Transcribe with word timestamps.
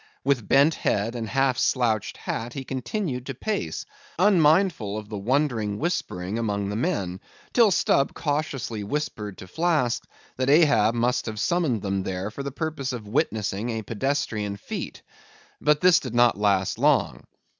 With 0.23 0.47
bent 0.47 0.73
head 0.73 1.13
and 1.15 1.29
half 1.29 1.59
slouched 1.59 2.17
hat 2.17 2.53
he 2.53 2.63
continued 2.63 3.27
to 3.27 3.35
pace, 3.35 3.85
unmindful 4.17 4.97
of 4.97 5.09
the 5.09 5.17
wondering 5.19 5.77
whispering 5.77 6.39
among 6.39 6.69
the 6.69 6.75
men; 6.75 7.19
till 7.53 7.69
Stubb 7.69 8.15
cautiously 8.15 8.83
whispered 8.83 9.37
to 9.37 9.47
Flask, 9.47 10.03
that 10.37 10.49
Ahab 10.49 10.95
must 10.95 11.27
have 11.27 11.39
summoned 11.39 11.83
them 11.83 12.01
there 12.01 12.31
for 12.31 12.41
the 12.41 12.51
purpose 12.51 12.93
of 12.93 13.07
witnessing 13.07 13.69
a 13.69 13.83
pedestrian 13.83 14.57
feat. 14.57 15.03
But 15.61 15.81
this 15.81 15.99
did 15.99 16.15
not 16.15 16.35
last 16.35 16.79
long. 16.79 17.25